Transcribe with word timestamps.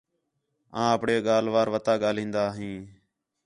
آں 0.79 0.87
آپݨی 0.95 1.15
ڳالھ 1.27 1.47
وار 1.53 1.67
وَتا 1.73 1.93
ڳاہلدا 2.01 2.45
ہیں 2.57 2.77